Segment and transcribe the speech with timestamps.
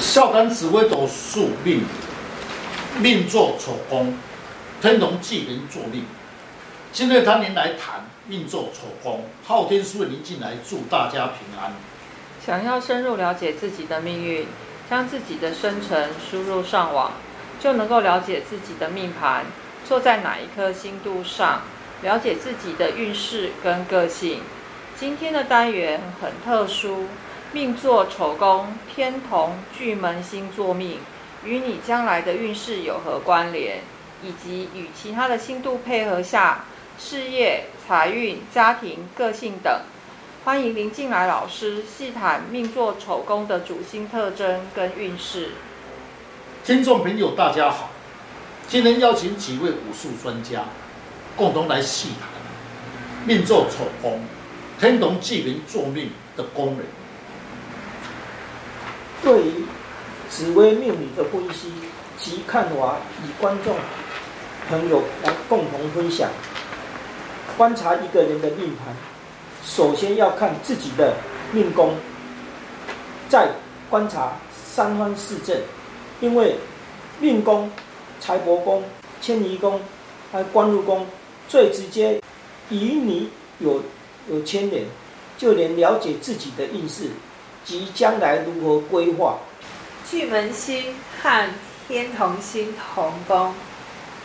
[0.00, 1.84] 孝干紫微斗数命，
[2.98, 4.14] 命作丑宫，
[4.80, 6.04] 天同忌廉坐命。
[6.90, 11.72] 今天他您来谈命作丑宫，昊天书院林进来祝大家平安。
[12.44, 14.46] 想要深入了解自己的命运，
[14.88, 17.12] 将自己的生辰输入上网，
[17.60, 19.44] 就能够了解自己的命盘
[19.86, 21.60] 坐在哪一颗星度上，
[22.00, 24.40] 了解自己的运势跟个性。
[24.98, 27.04] 今天的单元很特殊。
[27.52, 30.98] 命坐丑宫，天同巨门星坐命，
[31.44, 33.80] 与你将来的运势有何关联？
[34.22, 36.66] 以及与其他的星度配合下，
[36.96, 39.80] 事业、财运、家庭、个性等。
[40.44, 45.50] 欢迎林进来老师细谈命坐丑宫的主星特征跟运势。
[46.64, 47.90] 听众朋友，大家好，
[48.68, 50.66] 今天邀请几位武术专家，
[51.34, 52.28] 共同来细谈
[53.26, 54.20] 命坐丑宫，
[54.78, 56.84] 天同巨门坐命的功能。
[59.22, 59.64] 对于
[60.28, 61.72] 紫微命理的分析
[62.18, 63.74] 及看法，与观众
[64.68, 66.30] 朋友来共同分享。
[67.56, 68.94] 观察一个人的命盘，
[69.64, 71.14] 首先要看自己的
[71.52, 71.94] 命宫，
[73.28, 73.50] 再
[73.90, 74.32] 观察
[74.64, 75.60] 三方四正，
[76.20, 76.56] 因为
[77.18, 77.70] 命宫、
[78.20, 78.82] 财帛宫、
[79.20, 79.80] 迁移宫
[80.32, 81.06] 还有官禄宫，
[81.48, 82.22] 最直接
[82.70, 83.82] 与你有
[84.30, 84.84] 有牵连，
[85.36, 87.10] 就连了解自己的运势。
[87.64, 89.38] 及将来如何规划？
[90.08, 91.50] 巨门星和
[91.86, 93.54] 天同星同宫。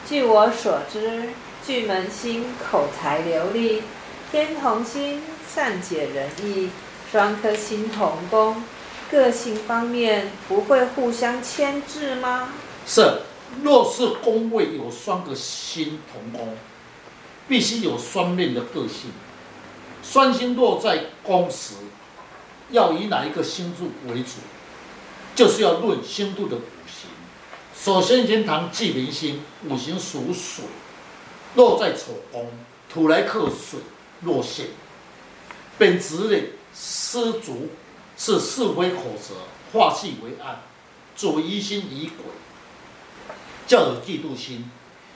[0.08, 1.30] 据我所知，
[1.66, 3.84] 巨门星口才流利，
[4.32, 6.70] 天同星善解人意，
[7.12, 8.64] 双颗星同宫，
[9.12, 12.50] 个性方面不会互相牵制吗？
[12.88, 13.22] 是，
[13.62, 16.56] 若是宫位有双个星同宫，
[17.48, 19.12] 必须有双面的个性。
[20.04, 21.76] 双星落在宫时。
[22.72, 24.32] 要以哪一个星柱为主，
[25.36, 27.10] 就是要论星度的五行。
[27.78, 30.66] 首先先谈巨门星，五行属水，
[31.56, 32.50] 落在丑宫，
[32.90, 33.80] 土来克水，
[34.22, 34.68] 落陷。
[35.78, 36.40] 本职的
[36.74, 37.70] 失足
[38.18, 39.36] 是是非口舌，
[39.72, 40.62] 化气为暗，
[41.16, 42.26] 主疑心疑鬼，
[43.68, 44.72] 较有嫉妒心，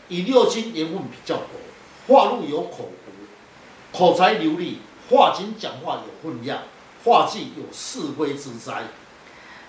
[0.07, 4.79] 以六亲缘分比较薄，话路有口福，口才流利，
[5.09, 6.61] 话紧讲话有分量。
[7.03, 8.83] 化忌有是非之灾。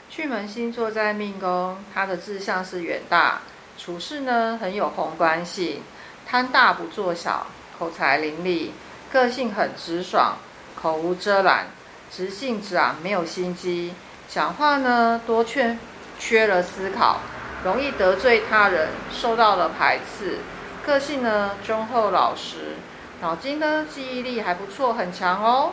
[0.08, 3.42] 巨门星坐在命宫，他的志向是远大，
[3.78, 5.82] 处事呢很有宏观性，
[6.26, 7.46] 贪大不做小，
[7.78, 8.70] 口才伶俐，
[9.12, 10.36] 个性很直爽，
[10.74, 11.68] 口无遮拦，
[12.10, 13.94] 直性子啊，没有心机，
[14.28, 15.78] 讲话呢多缺
[16.18, 17.20] 缺了思考，
[17.62, 20.38] 容易得罪他人，受到了排斥，
[20.84, 22.74] 个性呢忠厚老实，
[23.22, 25.72] 脑筋呢记忆力还不错，很强哦。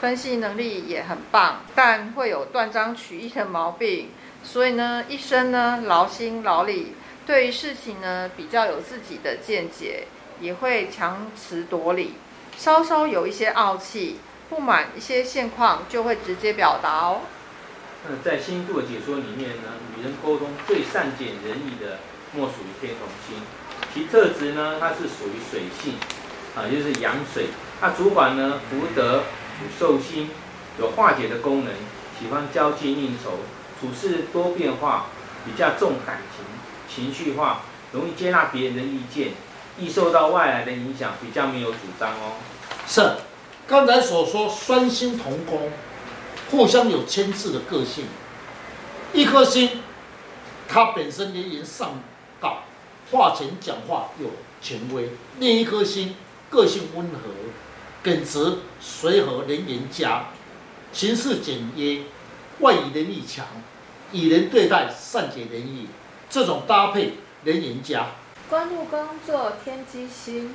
[0.00, 4.10] 分析能力也很棒，但会有断章取义的毛病，
[4.44, 6.92] 所以呢，一生呢劳心劳力，
[7.26, 10.06] 对于事情呢比较有自己的见解，
[10.40, 12.14] 也会强词夺理，
[12.56, 17.22] 稍稍有一些傲气，不满一些现况就会直接表达哦。
[18.08, 21.98] 那在星座解说里面呢，与人沟通最善解人意的
[22.32, 23.42] 莫属于天同星，
[23.92, 25.94] 其特质呢，它是属于水性，
[26.54, 27.46] 啊，就是阳水，
[27.80, 29.24] 它主管呢福德。
[29.78, 30.28] 寿星，
[30.78, 31.74] 有化解的功能，
[32.18, 33.30] 喜欢交际应酬，
[33.80, 35.06] 处事多变化，
[35.44, 36.44] 比较重感情，
[36.88, 39.32] 情绪化，容易接纳别人的意见，
[39.78, 42.36] 易受到外来的影响，比较没有主张哦。
[42.86, 43.16] 是，
[43.66, 45.70] 刚才所说双星同宫，
[46.50, 48.06] 互相有牵制的个性。
[49.12, 49.82] 一颗星，
[50.68, 52.00] 它本身连言上
[52.40, 52.64] 道，
[53.10, 54.30] 话前讲话有
[54.60, 55.08] 权威；
[55.38, 56.14] 另一颗星，
[56.50, 57.18] 个性温和。
[58.00, 60.26] 耿直、随和、人缘佳，
[60.92, 62.02] 行事简约，
[62.60, 63.44] 外语能力强，
[64.12, 65.88] 与人对待善解人意，
[66.30, 68.06] 这种搭配人缘佳。
[68.48, 70.54] 官禄宫作天机星，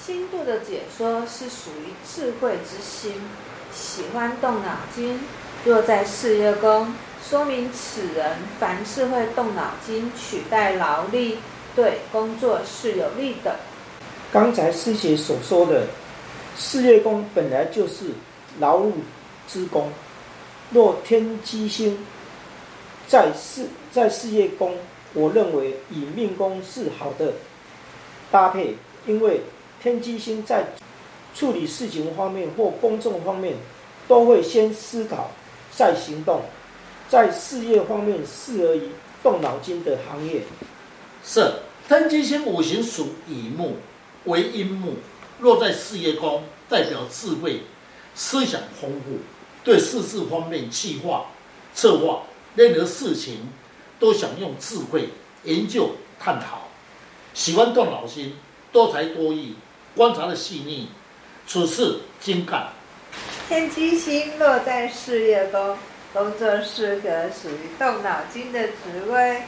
[0.00, 3.12] 星度的解说是属于智慧之星，
[3.72, 5.18] 喜欢动脑筋。
[5.64, 6.94] 若在事业宫，
[7.28, 11.38] 说明此人凡事会动脑筋，取代劳力，
[11.74, 13.56] 对工作是有利的。
[14.32, 15.88] 刚才师姐所说的。
[16.56, 18.06] 事业宫本来就是
[18.58, 18.92] 劳碌
[19.48, 19.90] 之宫，
[20.70, 21.98] 若天机星
[23.06, 24.76] 在事在事业宫，
[25.12, 27.32] 我认为以命宫是好的
[28.30, 29.40] 搭配，因为
[29.82, 30.64] 天机星在
[31.34, 33.54] 处理事情方面或公众方面，
[34.06, 35.30] 都会先思考
[35.76, 36.40] 再行动，
[37.08, 38.88] 在事业方面适合于
[39.22, 40.40] 动脑筋的行业。
[41.24, 41.52] 是
[41.88, 43.76] 天机星五行属乙木，
[44.24, 44.94] 为阴木。
[45.40, 47.62] 落在事业宫，代表智慧、
[48.14, 49.18] 思想丰富，
[49.62, 51.26] 对事事方面计划、
[51.74, 52.22] 策划
[52.54, 53.48] 任何事情
[53.98, 55.08] 都想用智慧
[55.42, 56.68] 研究探讨，
[57.32, 58.36] 喜欢动脑筋，
[58.72, 59.56] 多才多艺，
[59.96, 60.88] 观察的细腻，
[61.46, 62.68] 处事精干。
[63.48, 65.76] 天机星落在事业宫，
[66.12, 69.42] 工作适合属于动脑筋的职位，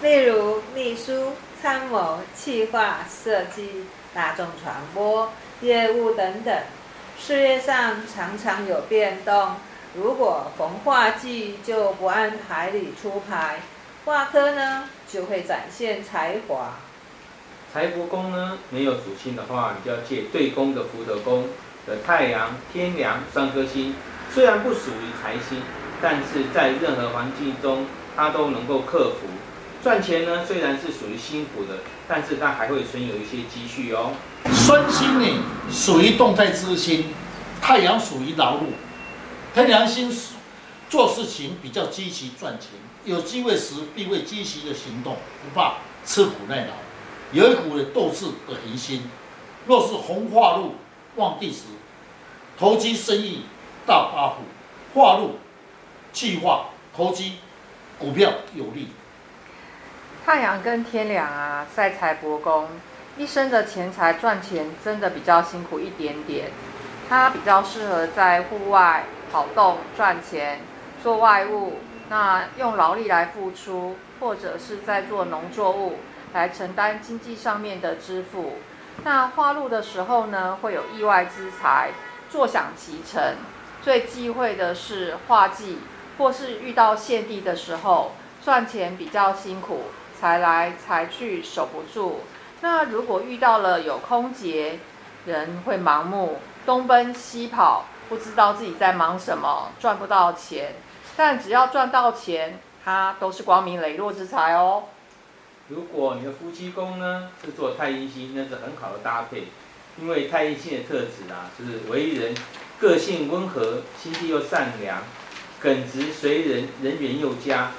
[0.00, 6.54] 例如秘书、参谋、企划、设计、大众传播、业务等等。
[7.18, 9.56] 事业上常常有变动，
[9.94, 13.60] 如果逢化忌就不按牌理出牌，
[14.04, 16.74] 化科呢就会展现才华。
[17.72, 21.48] 财帛宫呢没有主星的话，你就要借对宫的福德宫
[21.86, 23.94] 的太阳、天梁三颗星，
[24.30, 25.62] 虽然不属于财星，
[26.00, 27.86] 但是在任何环境中
[28.16, 29.28] 它都能够克服。
[29.82, 34.12] 赚钱呢虽然是属于辛苦的，但是它还会存有一些积蓄哦。
[34.52, 35.42] 双星呢，
[35.72, 37.06] 属于动态之星，
[37.60, 38.66] 太阳属于劳碌，
[39.52, 40.16] 天梁星
[40.88, 42.70] 做事情比较积极赚钱，
[43.04, 45.74] 有机会时必会积极的行动，不怕
[46.06, 46.74] 吃苦耐劳，
[47.32, 49.10] 有一股的斗志的恒心。
[49.66, 50.76] 若是红化禄
[51.16, 51.62] 旺地时，
[52.56, 53.40] 投机生意
[53.84, 54.44] 大发富，
[54.94, 55.38] 化禄
[56.12, 57.38] 计划投机
[57.98, 58.86] 股票有利。
[60.24, 62.68] 太阳跟天梁啊，在财帛宫。
[63.16, 66.52] 一生的钱财赚钱真的比较辛苦一点点，
[67.08, 70.60] 他比较适合在户外跑动赚钱，
[71.02, 71.78] 做外务，
[72.08, 75.98] 那用劳力来付出，或者是在做农作物
[76.32, 78.58] 来承担经济上面的支付。
[79.02, 81.90] 那化禄的时候呢，会有意外之财，
[82.30, 83.34] 坐享其成。
[83.82, 85.80] 最忌讳的是化忌，
[86.16, 88.12] 或是遇到限地的时候，
[88.44, 89.86] 赚钱比较辛苦，
[90.22, 92.20] 财来财去守不住。
[92.60, 94.78] 那如果遇到了有空劫，
[95.26, 100.76] 人会盲目东奔西跑，不知道自己在忙什么，赚不到钱。
[101.16, 104.84] 但只要赚到钱，它都是光明磊落之财哦。
[105.66, 109.48] 如果你的夫妻宫呢是做太阴星，那是很好的搭配，
[110.00, 112.32] 因为太阴星的特质啊，就是为人
[112.78, 115.02] 个性温和，心地又善良，
[115.58, 117.72] 耿直随人，人缘又佳，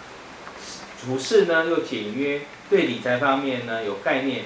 [1.03, 4.45] 处事呢又简约，对理财方面呢有概念。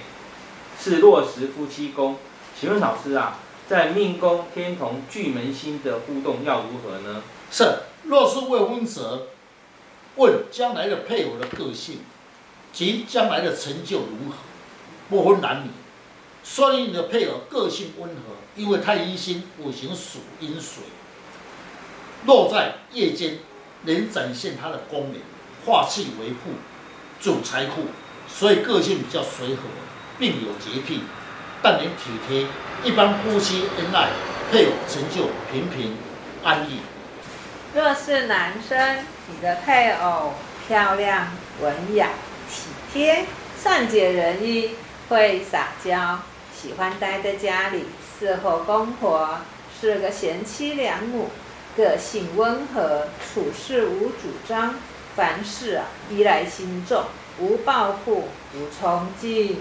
[0.80, 2.18] 是落实夫妻宫，
[2.60, 7.22] 请问老师啊，在命宫天同巨门星的互动要如何呢？
[7.52, 7.64] 是，
[8.04, 9.28] 若是未婚者，
[10.16, 12.00] 问将来的配偶的个性
[12.72, 14.38] 及将来的成就如何，
[15.10, 15.70] 不分男女。
[16.44, 18.22] 说明你的配偶个性温和，
[18.56, 20.84] 因为太阴星五行属阴水，
[22.26, 23.40] 落在夜间
[23.84, 25.20] 能展现它的功能，
[25.68, 26.58] 化气为库，
[27.22, 27.88] 主财库，
[28.28, 29.62] 所以个性比较随和。
[30.20, 31.02] 并有洁癖，
[31.62, 32.48] 但能体贴，
[32.84, 34.10] 一般夫妻恩爱，
[34.52, 35.96] 配偶成就平平
[36.44, 36.80] 安逸。
[37.76, 40.34] 若是男生，你的配偶
[40.68, 41.28] 漂亮、
[41.62, 42.10] 文雅、
[42.50, 43.26] 体贴、
[43.62, 44.72] 善解人意，
[45.10, 46.22] 会撒娇，
[46.52, 47.86] 喜欢待在家里
[48.20, 49.42] 伺候公婆，
[49.80, 51.30] 是个贤妻良母，
[51.76, 54.74] 个性温和，处事无主张，
[55.18, 57.04] 凡事啊依赖心重，
[57.40, 59.58] 无抱负，无冲劲。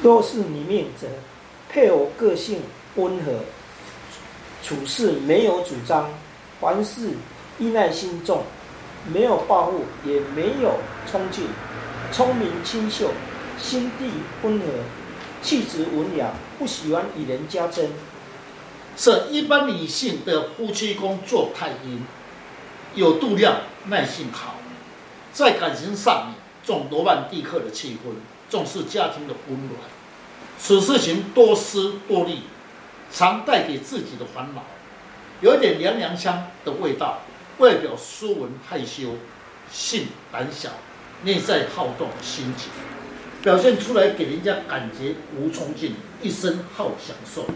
[0.00, 1.06] 若是你命者，
[1.68, 2.62] 配偶个性
[2.96, 3.40] 温和，
[4.64, 6.08] 处事没有主张，
[6.58, 7.10] 凡事
[7.58, 8.42] 依赖心重，
[9.12, 10.78] 没有抱负，也没有
[11.10, 11.44] 冲劲，
[12.10, 13.10] 聪明清秀，
[13.60, 14.10] 心地
[14.42, 14.64] 温和，
[15.42, 17.86] 气质文雅，不喜欢与人家争。
[18.96, 22.02] 是一般女性的夫妻宫做太阴，
[22.94, 24.56] 有度量，耐性好，
[25.32, 26.34] 在感情上面
[26.64, 28.14] 重罗曼蒂克的气氛。
[28.50, 29.80] 重视家庭的温暖，
[30.58, 32.34] 此事情多思多虑，
[33.10, 34.62] 常带给自己的烦恼，
[35.40, 37.20] 有点娘娘腔的味道，
[37.56, 39.14] 外表斯文害羞，
[39.72, 40.68] 性胆小，
[41.24, 42.64] 内在好动心急，
[43.42, 47.46] 表现出来给人家感觉无冲劲，一生好享受。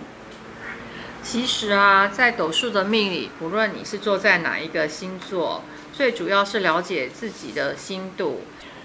[1.28, 5.60] 其实啊，在斗数的命里，不论你是坐在哪一个星座，
[5.92, 8.42] 最主要是了解自己的心度，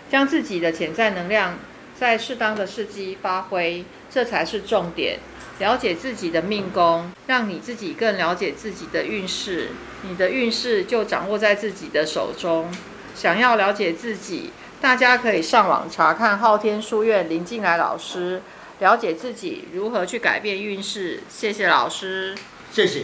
[0.09, 1.59] 将自己的潜在能量。
[1.95, 5.19] 在适当的时机发挥，这才是重点。
[5.59, 9.69] 了解自己的命宫，让你自己更了解自己的运势，
[10.01, 12.71] 你的运势就掌握在自己的手中。
[13.13, 18.41] 想要了解自己，大家可以上网查看昊天书院林进来老师，
[18.81, 21.21] 了解自己如何去改变运势。
[21.29, 22.35] 谢谢老师，
[22.71, 23.03] 谢谢。